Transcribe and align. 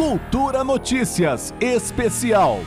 Cultura 0.00 0.64
Notícias 0.64 1.52
Especial. 1.60 2.60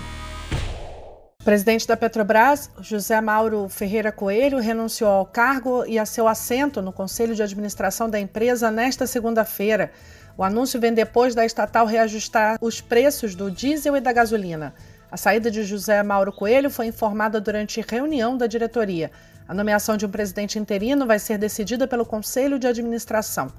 Presidente 1.43 1.87
da 1.87 1.97
Petrobras, 1.97 2.69
José 2.79 3.19
Mauro 3.19 3.67
Ferreira 3.67 4.11
Coelho, 4.11 4.59
renunciou 4.59 5.09
ao 5.09 5.25
cargo 5.25 5.83
e 5.87 5.97
a 5.97 6.05
seu 6.05 6.27
assento 6.27 6.79
no 6.79 6.93
Conselho 6.93 7.33
de 7.33 7.41
Administração 7.41 8.07
da 8.07 8.19
empresa 8.19 8.69
nesta 8.69 9.07
segunda-feira. 9.07 9.91
O 10.37 10.43
anúncio 10.43 10.79
vem 10.79 10.93
depois 10.93 11.33
da 11.33 11.43
estatal 11.43 11.87
reajustar 11.87 12.59
os 12.61 12.79
preços 12.79 13.33
do 13.33 13.49
diesel 13.49 13.97
e 13.97 13.99
da 13.99 14.13
gasolina. 14.13 14.71
A 15.11 15.17
saída 15.17 15.49
de 15.49 15.63
José 15.63 16.03
Mauro 16.03 16.31
Coelho 16.31 16.69
foi 16.69 16.85
informada 16.85 17.41
durante 17.41 17.81
reunião 17.81 18.37
da 18.37 18.45
diretoria. 18.45 19.09
A 19.47 19.55
nomeação 19.55 19.97
de 19.97 20.05
um 20.05 20.09
presidente 20.09 20.59
interino 20.59 21.07
vai 21.07 21.17
ser 21.17 21.39
decidida 21.39 21.87
pelo 21.87 22.05
Conselho 22.05 22.59
de 22.59 22.67
Administração. 22.67 23.51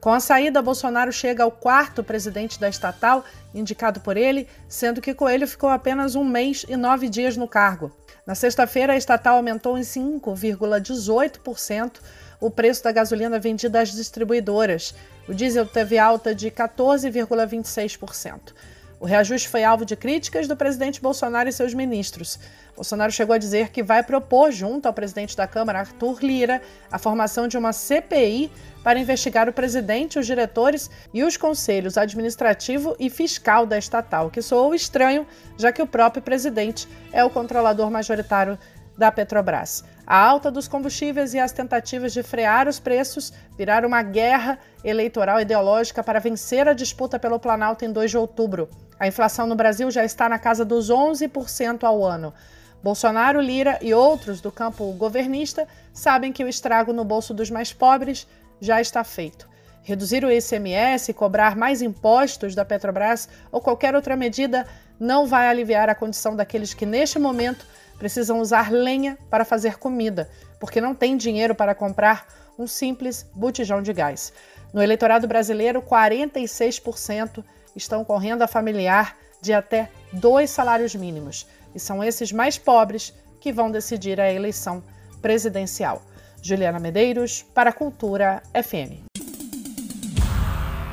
Com 0.00 0.12
a 0.12 0.20
saída, 0.20 0.62
Bolsonaro 0.62 1.12
chega 1.12 1.42
ao 1.42 1.50
quarto 1.50 2.04
presidente 2.04 2.60
da 2.60 2.68
estatal, 2.68 3.24
indicado 3.54 4.00
por 4.00 4.16
ele, 4.16 4.46
sendo 4.68 5.00
que 5.00 5.14
Coelho 5.14 5.48
ficou 5.48 5.70
apenas 5.70 6.14
um 6.14 6.24
mês 6.24 6.64
e 6.68 6.76
nove 6.76 7.08
dias 7.08 7.36
no 7.36 7.48
cargo. 7.48 7.90
Na 8.26 8.34
sexta-feira, 8.34 8.92
a 8.92 8.96
estatal 8.96 9.36
aumentou 9.36 9.78
em 9.78 9.82
5,18% 9.82 12.00
o 12.40 12.50
preço 12.50 12.82
da 12.84 12.92
gasolina 12.92 13.38
vendida 13.38 13.80
às 13.80 13.92
distribuidoras. 13.92 14.94
O 15.28 15.34
diesel 15.34 15.66
teve 15.66 15.98
alta 15.98 16.34
de 16.34 16.50
14,26%. 16.50 18.54
O 18.98 19.04
reajuste 19.04 19.48
foi 19.48 19.62
alvo 19.62 19.84
de 19.84 19.94
críticas 19.94 20.48
do 20.48 20.56
presidente 20.56 21.02
Bolsonaro 21.02 21.48
e 21.48 21.52
seus 21.52 21.74
ministros. 21.74 22.38
Bolsonaro 22.74 23.12
chegou 23.12 23.34
a 23.34 23.38
dizer 23.38 23.70
que 23.70 23.82
vai 23.82 24.02
propor, 24.02 24.50
junto 24.50 24.86
ao 24.86 24.92
presidente 24.92 25.36
da 25.36 25.46
Câmara, 25.46 25.80
Arthur 25.80 26.18
Lira, 26.22 26.62
a 26.90 26.98
formação 26.98 27.46
de 27.46 27.58
uma 27.58 27.74
CPI 27.74 28.50
para 28.82 28.98
investigar 28.98 29.48
o 29.48 29.52
presidente, 29.52 30.18
os 30.18 30.26
diretores 30.26 30.90
e 31.12 31.22
os 31.22 31.36
conselhos 31.36 31.98
administrativo 31.98 32.96
e 32.98 33.10
fiscal 33.10 33.66
da 33.66 33.76
estatal, 33.76 34.30
que 34.30 34.40
soou 34.40 34.74
estranho, 34.74 35.26
já 35.58 35.70
que 35.70 35.82
o 35.82 35.86
próprio 35.86 36.22
presidente 36.22 36.88
é 37.12 37.22
o 37.22 37.30
controlador 37.30 37.90
majoritário 37.90 38.58
da 38.96 39.12
Petrobras. 39.12 39.84
A 40.06 40.16
alta 40.16 40.52
dos 40.52 40.68
combustíveis 40.68 41.34
e 41.34 41.40
as 41.40 41.50
tentativas 41.50 42.12
de 42.12 42.22
frear 42.22 42.68
os 42.68 42.78
preços 42.78 43.32
viraram 43.58 43.88
uma 43.88 44.04
guerra 44.04 44.56
eleitoral 44.84 45.40
ideológica 45.40 46.00
para 46.00 46.20
vencer 46.20 46.68
a 46.68 46.74
disputa 46.74 47.18
pelo 47.18 47.40
Planalto 47.40 47.84
em 47.84 47.90
2 47.90 48.12
de 48.12 48.16
outubro. 48.16 48.68
A 49.00 49.08
inflação 49.08 49.48
no 49.48 49.56
Brasil 49.56 49.90
já 49.90 50.04
está 50.04 50.28
na 50.28 50.38
casa 50.38 50.64
dos 50.64 50.90
11% 50.90 51.82
ao 51.82 52.04
ano. 52.04 52.32
Bolsonaro, 52.80 53.40
Lira 53.40 53.80
e 53.82 53.92
outros 53.92 54.40
do 54.40 54.52
campo 54.52 54.92
governista 54.92 55.66
sabem 55.92 56.32
que 56.32 56.44
o 56.44 56.48
estrago 56.48 56.92
no 56.92 57.04
bolso 57.04 57.34
dos 57.34 57.50
mais 57.50 57.72
pobres 57.72 58.28
já 58.60 58.80
está 58.80 59.02
feito. 59.02 59.48
Reduzir 59.86 60.24
o 60.24 60.32
ICMS, 60.32 61.14
cobrar 61.14 61.54
mais 61.54 61.80
impostos 61.80 62.56
da 62.56 62.64
Petrobras 62.64 63.28
ou 63.52 63.60
qualquer 63.60 63.94
outra 63.94 64.16
medida 64.16 64.66
não 64.98 65.28
vai 65.28 65.46
aliviar 65.46 65.88
a 65.88 65.94
condição 65.94 66.34
daqueles 66.34 66.74
que, 66.74 66.84
neste 66.84 67.20
momento, 67.20 67.64
precisam 67.96 68.40
usar 68.40 68.72
lenha 68.72 69.16
para 69.30 69.44
fazer 69.44 69.78
comida, 69.78 70.28
porque 70.58 70.80
não 70.80 70.92
tem 70.92 71.16
dinheiro 71.16 71.54
para 71.54 71.72
comprar 71.72 72.26
um 72.58 72.66
simples 72.66 73.24
botijão 73.32 73.80
de 73.80 73.92
gás. 73.92 74.32
No 74.74 74.82
eleitorado 74.82 75.28
brasileiro, 75.28 75.80
46% 75.80 77.44
estão 77.76 78.04
com 78.04 78.16
renda 78.16 78.48
familiar 78.48 79.16
de 79.40 79.52
até 79.52 79.88
dois 80.12 80.50
salários 80.50 80.96
mínimos. 80.96 81.46
E 81.72 81.78
são 81.78 82.02
esses 82.02 82.32
mais 82.32 82.58
pobres 82.58 83.14
que 83.40 83.52
vão 83.52 83.70
decidir 83.70 84.20
a 84.20 84.32
eleição 84.32 84.82
presidencial. 85.22 86.02
Juliana 86.42 86.80
Medeiros, 86.80 87.46
para 87.54 87.70
a 87.70 87.72
Cultura 87.72 88.42
FM. 88.52 89.15